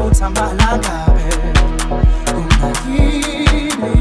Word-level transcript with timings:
futhamba 0.00 0.52
la 0.58 0.78
ngabe 0.78 1.30
ungakini 2.36 3.99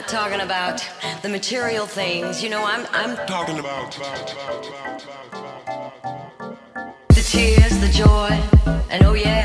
not 0.00 0.08
talking 0.08 0.40
about 0.42 0.86
the 1.22 1.28
material 1.28 1.86
things. 1.86 2.42
You 2.42 2.50
know, 2.50 2.62
I'm 2.66 2.86
I'm 2.92 3.16
talking 3.26 3.58
about 3.58 3.92
the 7.08 7.22
tears, 7.22 7.78
the 7.78 7.88
joy, 7.88 8.28
and 8.90 9.02
oh 9.04 9.14
yes, 9.14 9.35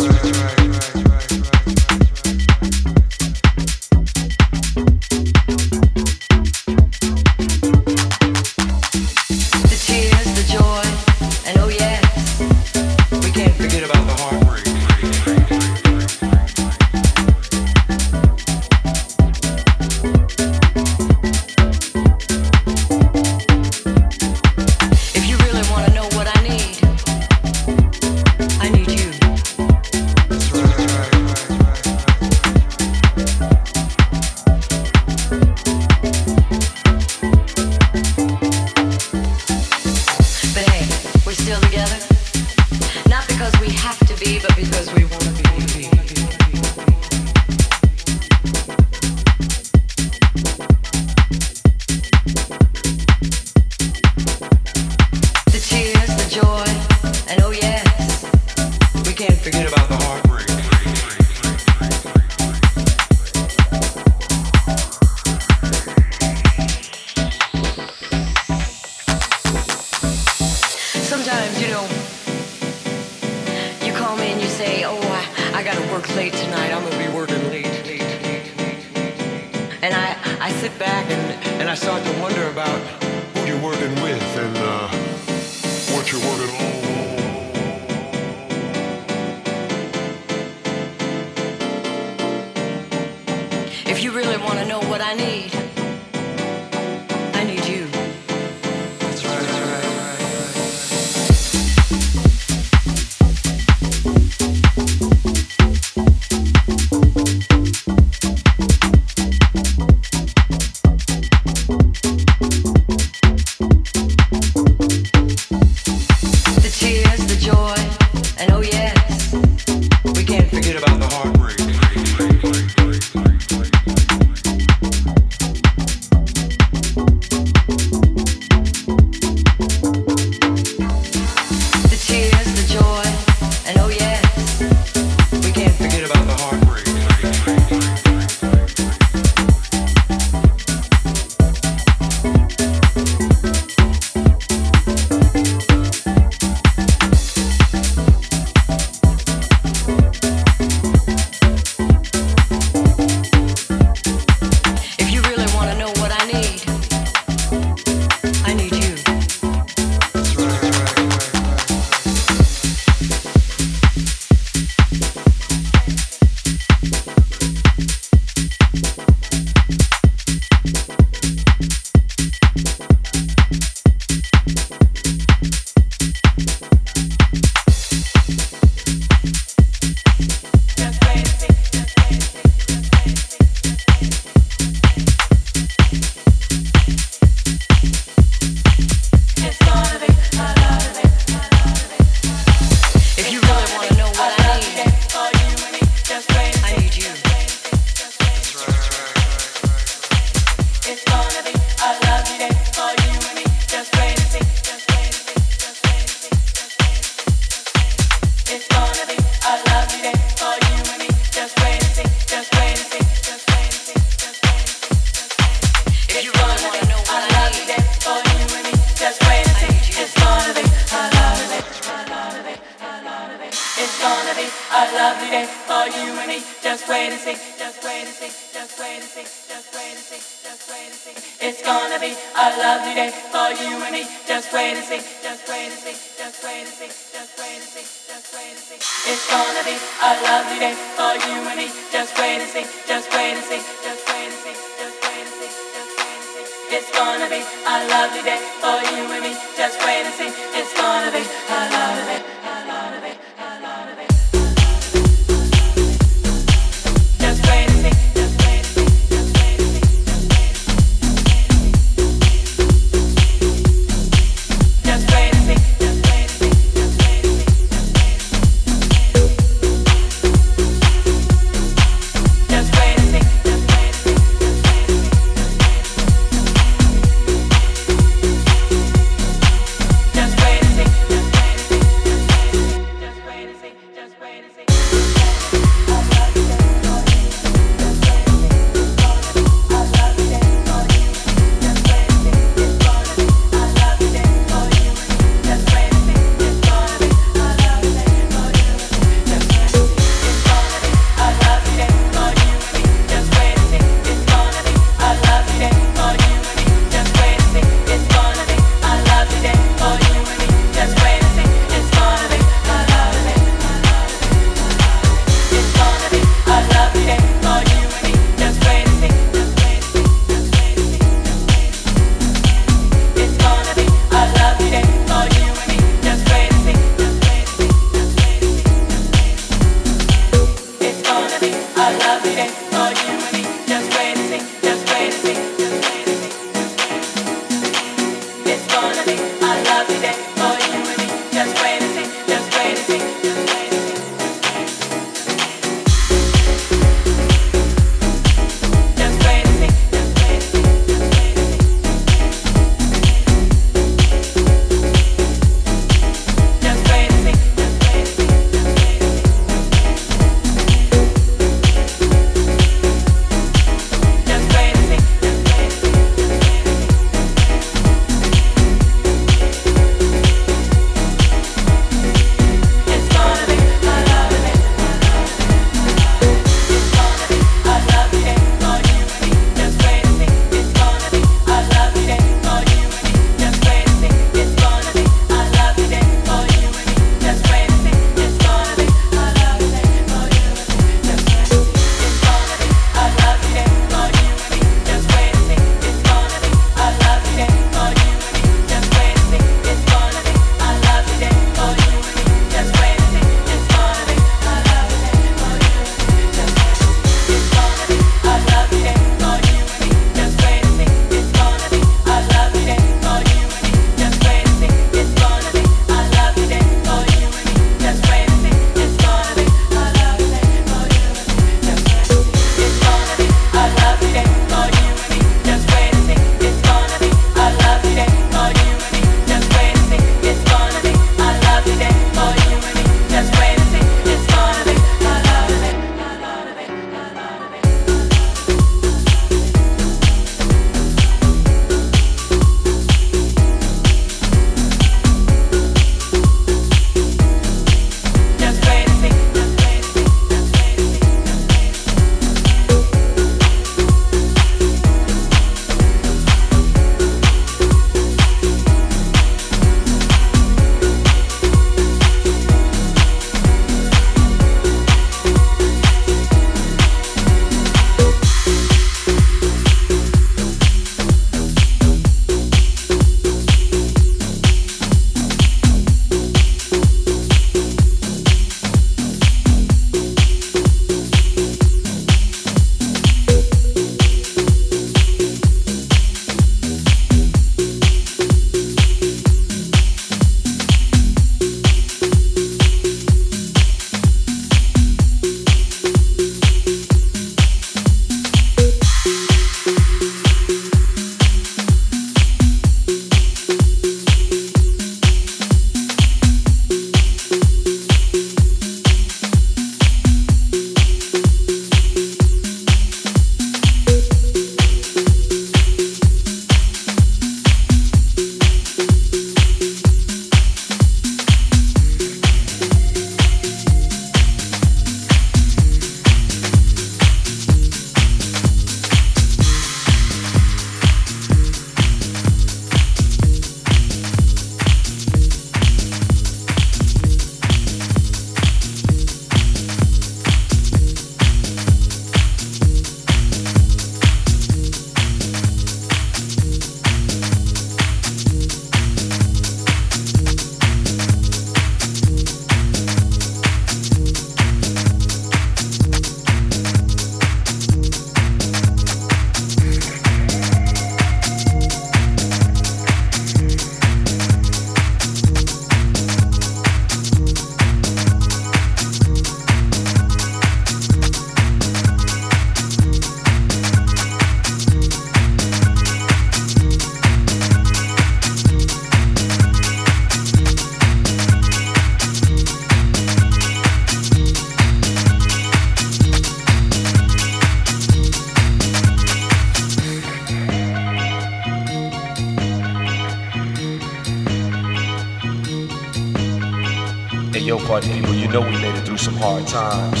hard 599.20 599.46
times. 599.46 600.00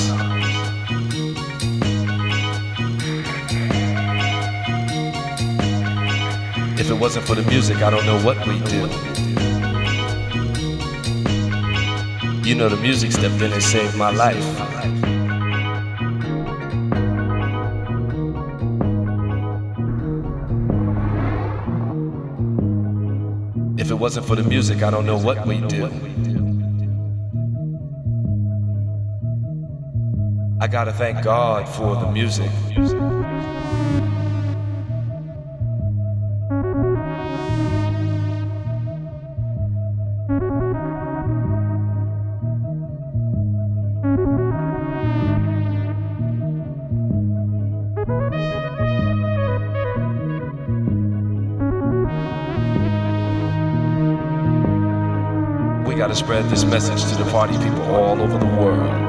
If 6.80 6.90
it 6.90 6.94
wasn't 6.94 7.26
for 7.26 7.34
the 7.34 7.42
music, 7.50 7.82
I 7.82 7.90
don't 7.90 8.06
know 8.06 8.18
what 8.24 8.38
we'd 8.46 8.64
do. 8.64 8.88
You 12.48 12.54
know, 12.54 12.70
the 12.70 12.78
music 12.80 13.12
stepped 13.12 13.42
in 13.42 13.52
and 13.52 13.62
saved 13.62 13.94
my 13.98 14.10
life. 14.10 14.36
If 23.78 23.90
it 23.90 23.94
wasn't 23.94 24.24
for 24.24 24.36
the 24.36 24.44
music, 24.44 24.82
I 24.82 24.90
don't 24.90 25.04
know 25.04 25.18
what 25.18 25.46
we'd 25.46 25.68
do. 25.68 25.90
I 30.62 30.68
gotta 30.68 30.92
thank 30.92 31.24
God 31.24 31.66
for 31.66 31.94
the 31.94 32.12
music. 32.12 32.50
We 55.86 55.94
gotta 55.94 56.14
spread 56.14 56.44
this 56.50 56.64
message 56.64 57.02
to 57.10 57.24
the 57.24 57.30
party 57.30 57.56
people 57.56 57.82
all 57.94 58.20
over 58.20 58.36
the 58.36 58.44
world. 58.44 58.99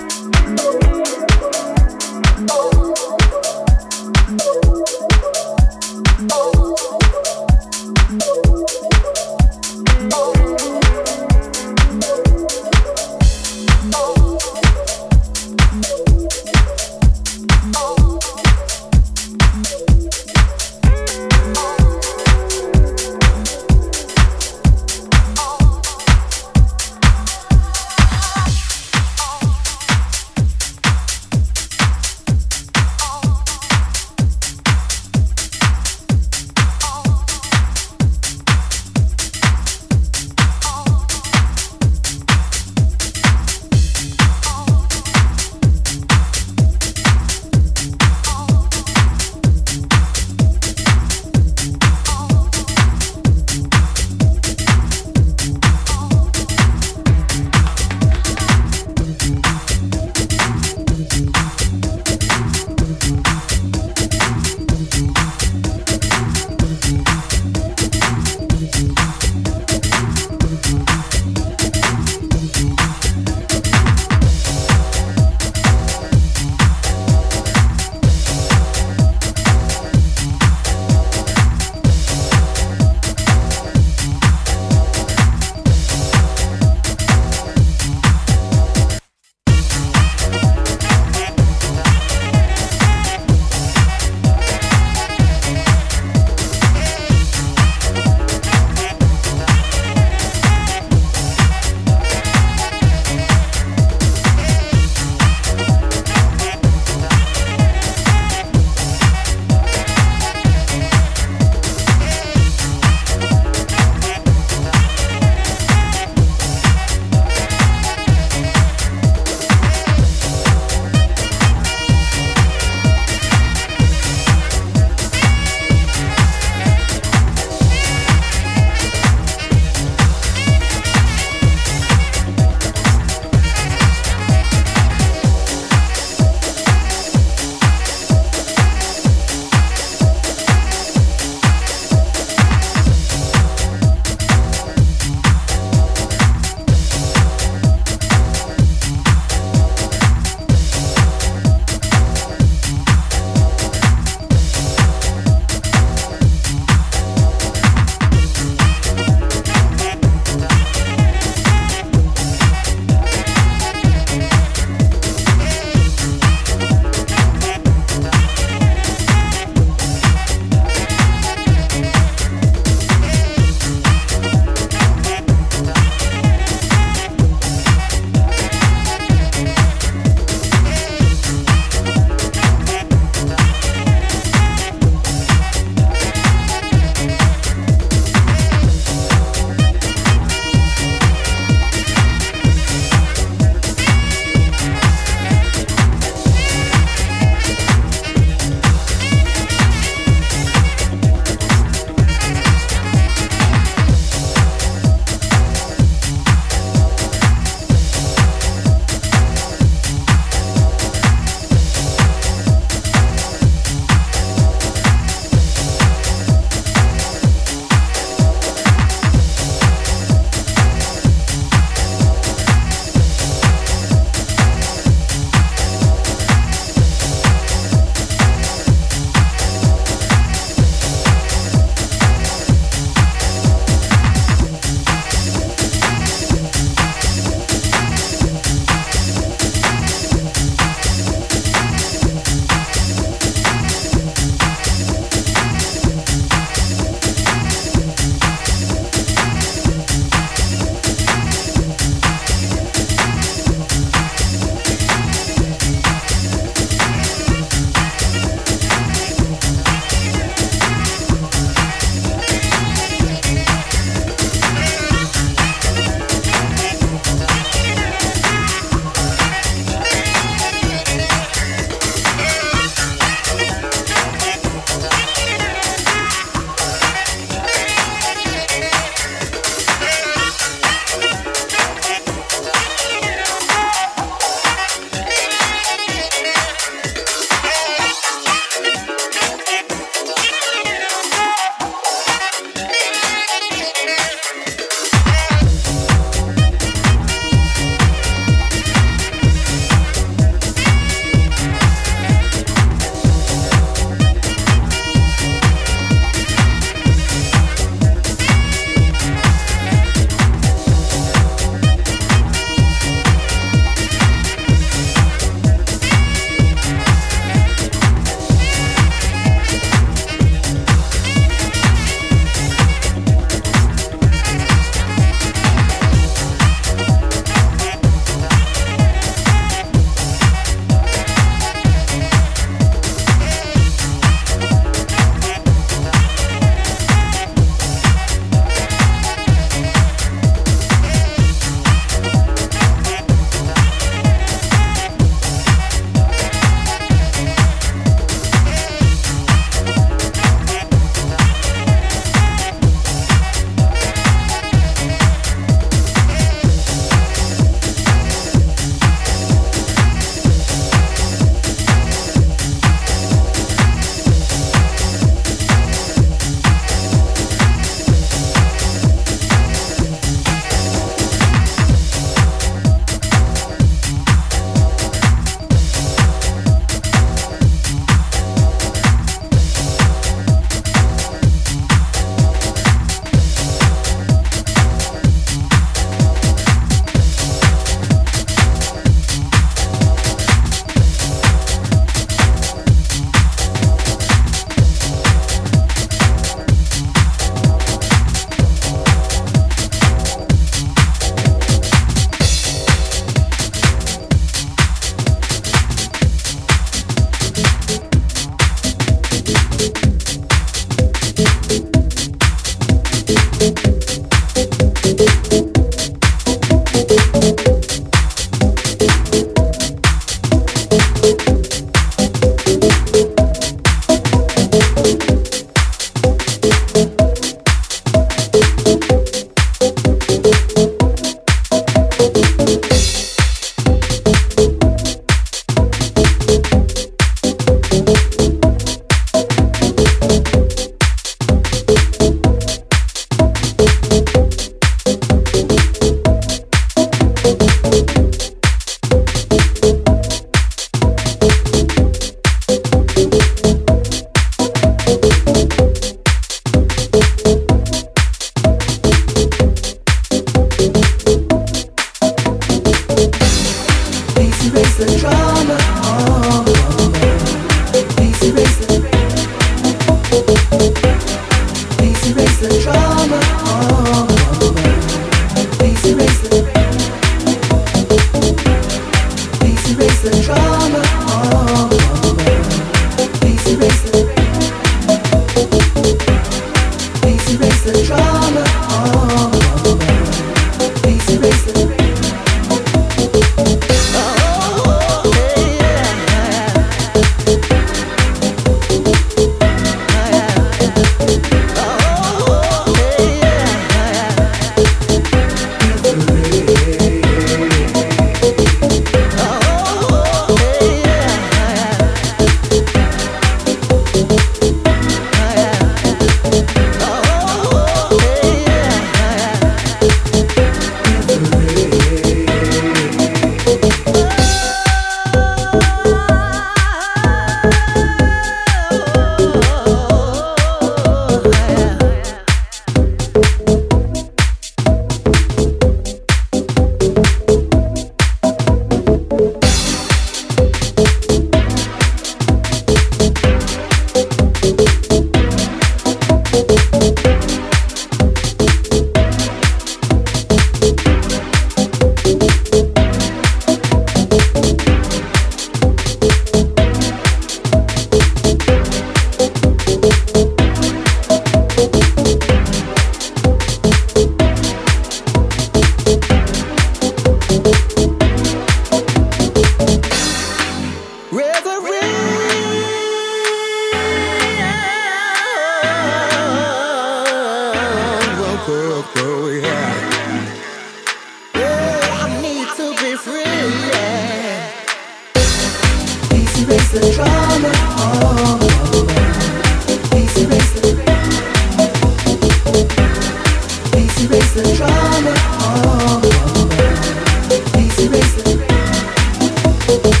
Oh, 599.72 600.00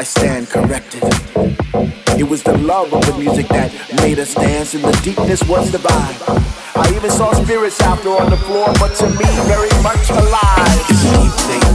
I 0.00 0.02
stand 0.02 0.48
corrected. 0.48 1.02
It 2.18 2.26
was 2.26 2.42
the 2.42 2.56
love 2.56 2.90
of 2.94 3.04
the 3.04 3.18
music 3.18 3.48
that 3.48 3.70
made 4.00 4.18
us 4.18 4.32
dance, 4.34 4.72
and 4.72 4.82
the 4.82 4.98
deepness 5.04 5.42
was 5.44 5.70
divine. 5.70 6.16
I 6.74 6.90
even 6.96 7.10
saw 7.10 7.34
spirits 7.34 7.78
after 7.82 8.08
on 8.08 8.30
the 8.30 8.38
floor, 8.38 8.64
but 8.80 8.96
to 8.96 9.10
me, 9.10 9.28
very 9.44 9.68
much 9.82 10.08
alive. 10.08 10.86
It's 10.88 11.69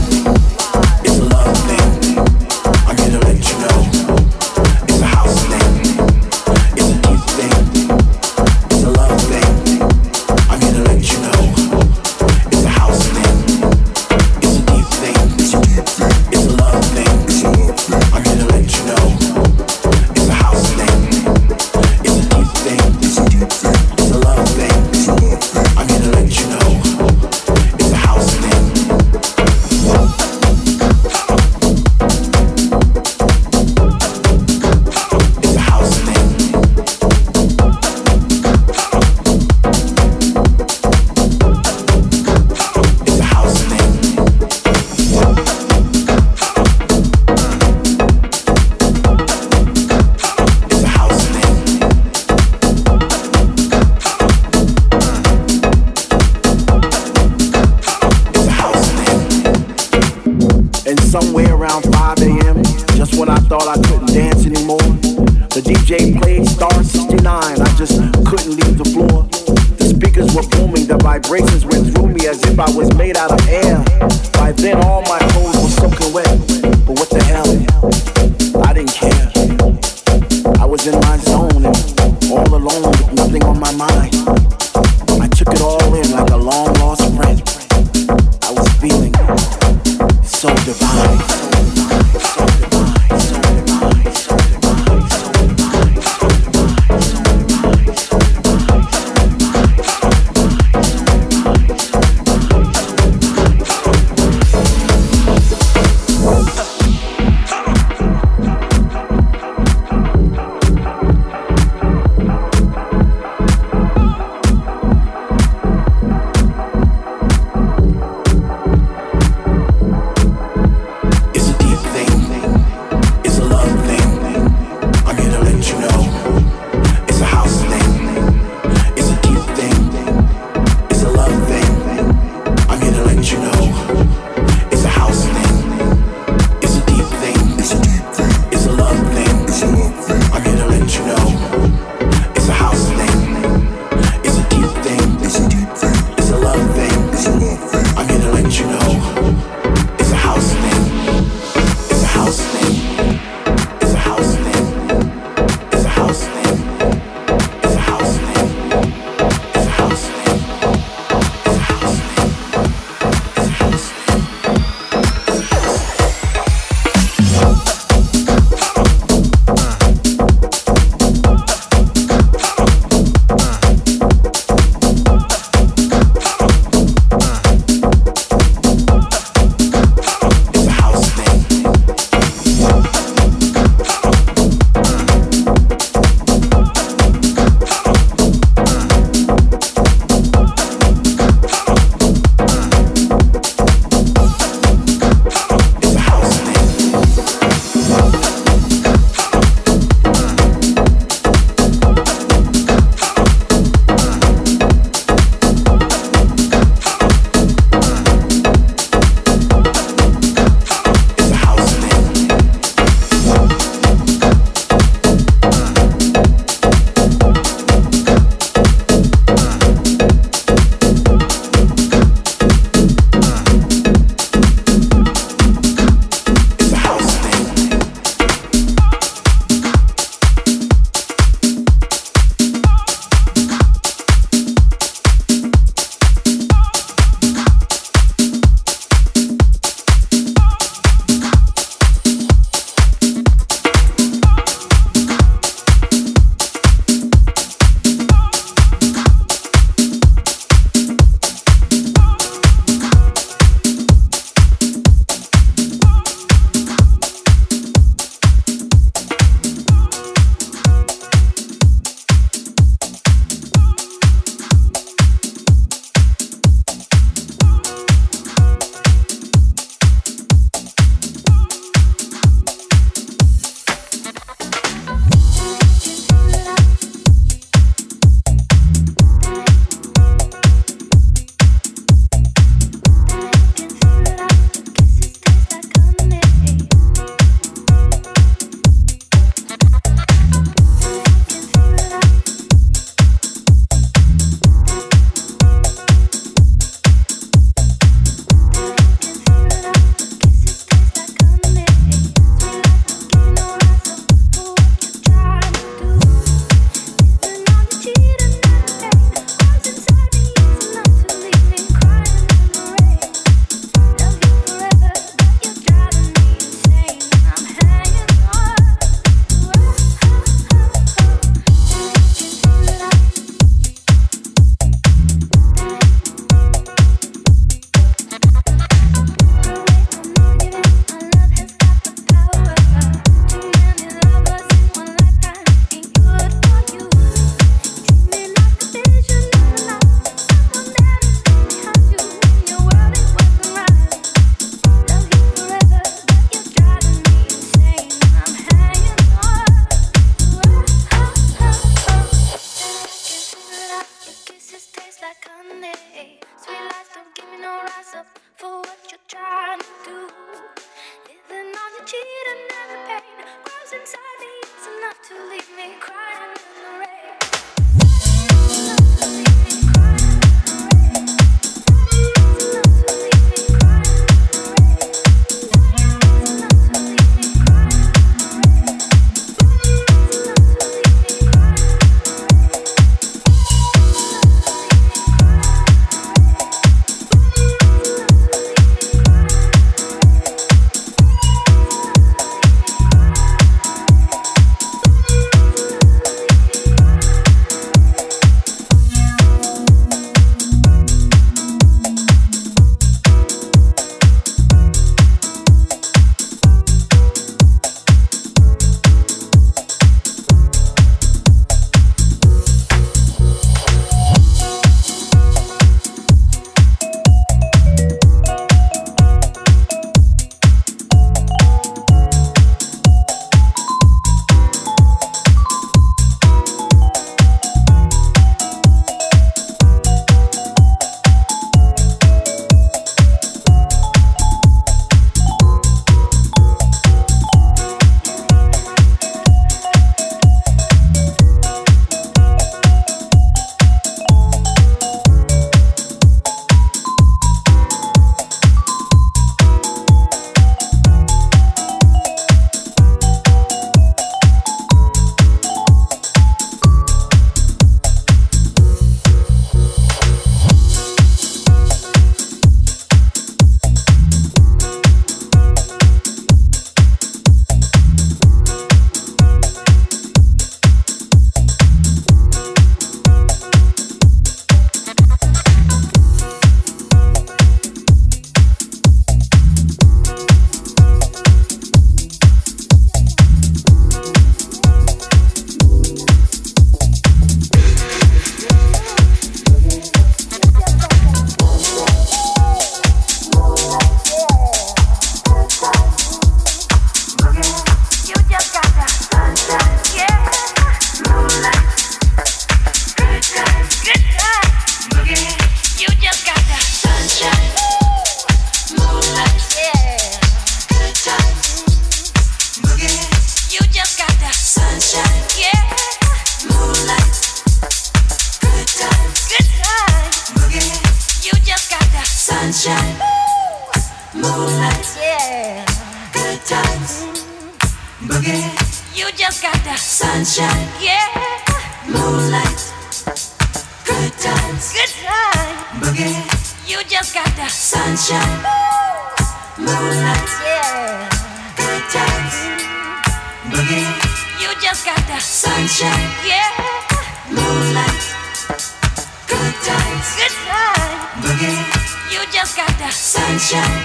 You 551.46 552.20
just 552.32 552.56
got 552.56 552.72
the 552.78 552.90
Sunshine. 552.90 553.84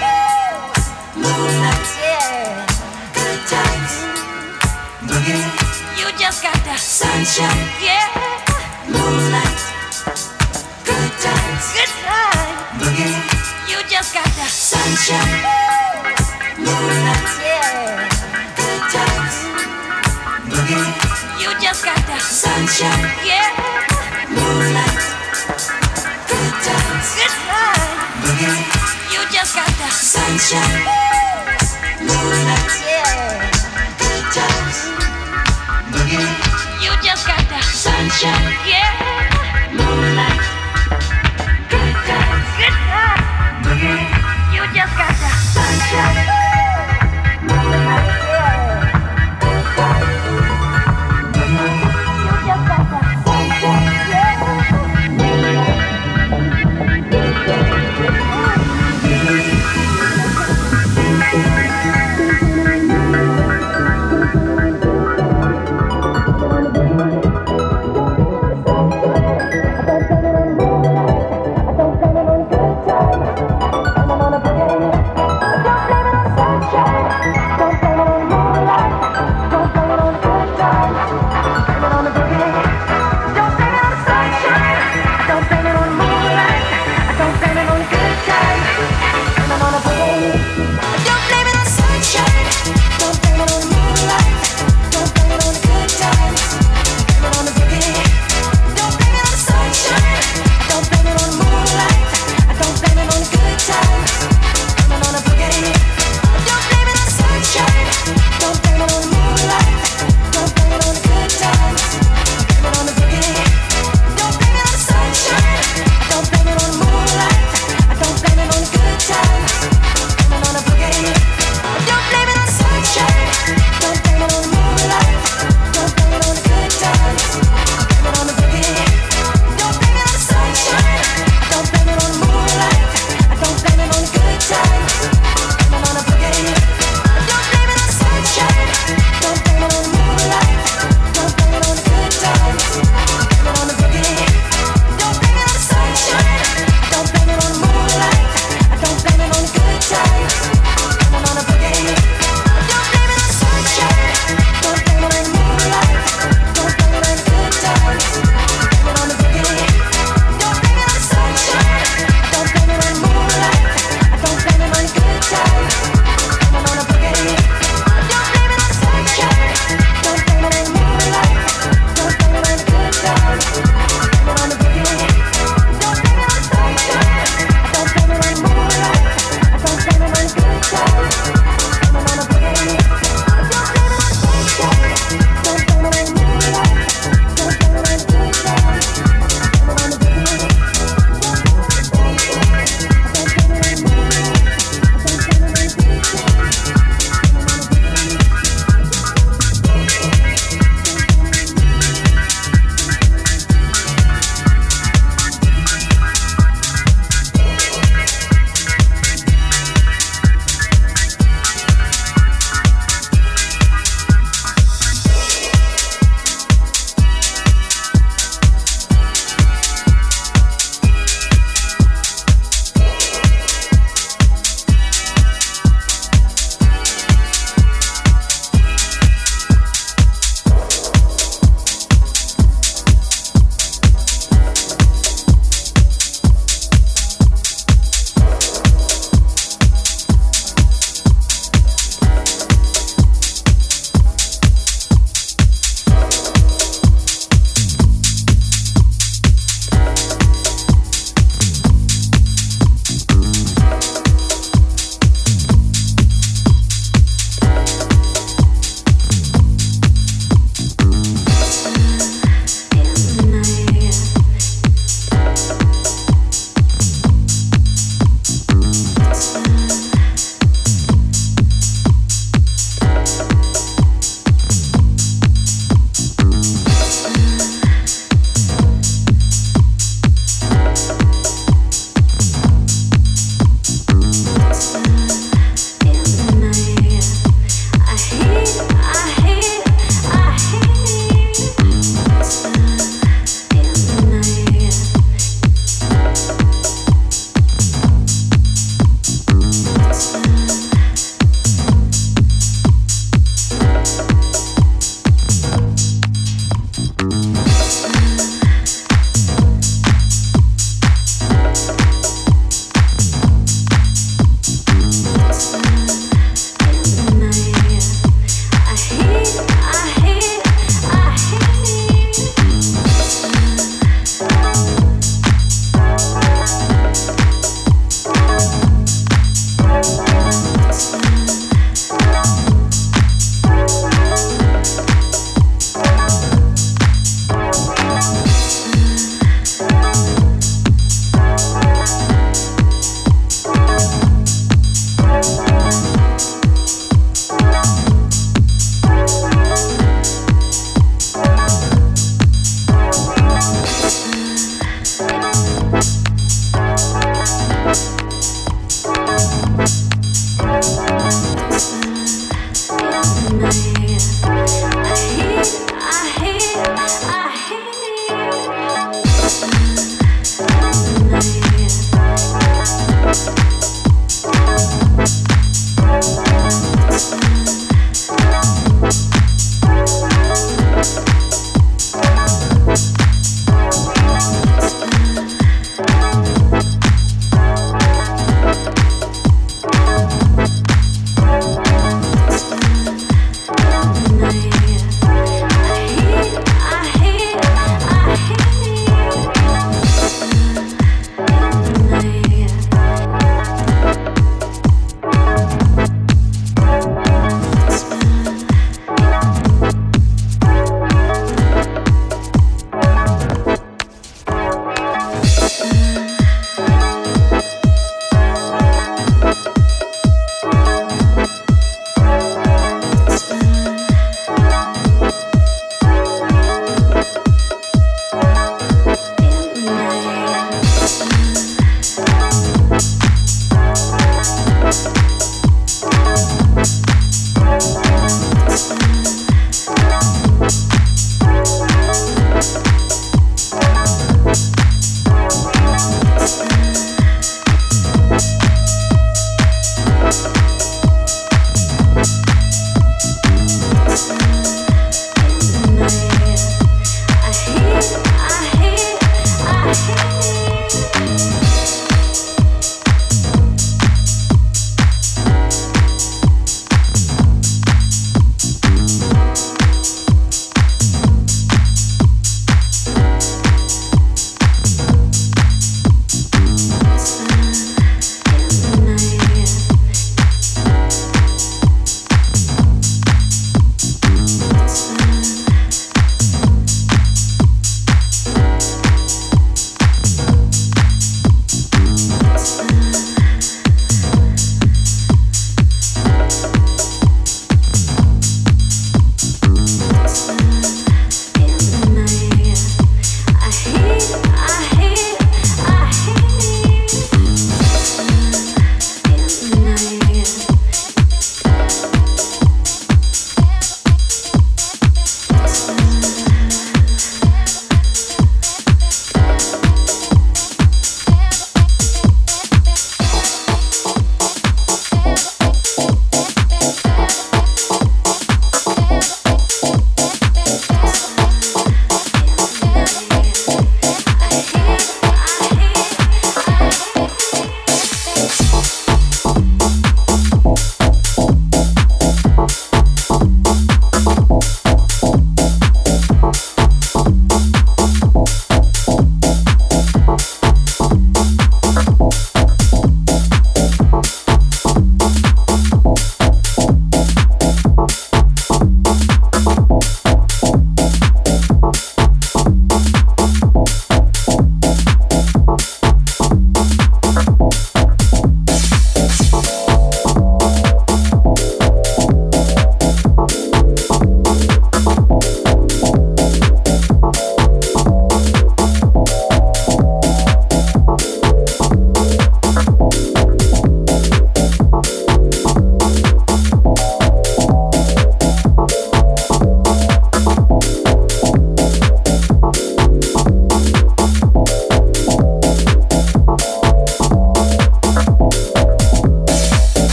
Moonlight. 1.16 1.90
yeah. 2.02 2.66
Good 3.14 3.42
times. 3.54 3.94
Boogie. 5.06 5.46
You 6.00 6.08
just 6.18 6.42
got 6.42 6.58
the 6.66 6.76
Sunshine. 6.78 7.62
yeah. 7.86 8.10
Moonlight. 8.90 9.62
Good 10.90 11.12
times. 11.22 11.66
Good 11.78 11.94
time. 12.02 12.54
Boogie. 12.82 13.14
You 13.70 13.78
just 13.90 14.14
got 14.14 14.26
the 14.26 14.48
Sunshine. 14.50 15.38
Moonlight. 16.58 17.30
yeah. 17.46 18.10
Good 18.58 18.84
times. 18.90 19.36
Boogie. 20.50 20.88
You 21.42 21.50
just 21.62 21.86
got 21.86 22.02
the 22.10 22.18
Sunshine. 22.20 23.06
yeah. 23.26 23.41
Sunshine. 30.42 30.86
Moonlight. 32.00 32.81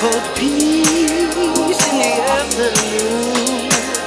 Put 0.00 0.36
peace 0.36 1.10
in 1.10 1.98
the 1.98 2.22
afternoon. 2.30 3.97